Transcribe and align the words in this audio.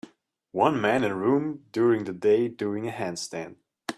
One 0.53 0.81
man 0.81 1.03
in 1.03 1.11
a 1.11 1.15
room 1.15 1.65
during 1.71 2.05
the 2.05 2.11
day 2.11 2.47
doing 2.47 2.87
a 2.87 2.91
handstand. 2.91 3.57